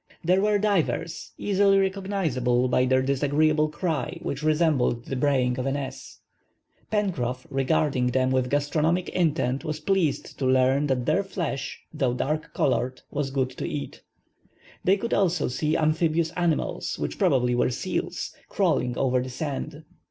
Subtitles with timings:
[0.23, 5.75] There were divers, easily recognizable, by their disagreeable cry, which resembled the braying of an
[5.77, 6.21] ass.
[6.91, 12.51] Pencroff, regarding them with gastronomic intent, was pleased to learn that their flesh, though dark
[12.55, 14.01] colored, was good to eat.
[14.83, 19.83] They could also see amphibious animals, which probably were seals, crawling over the sand.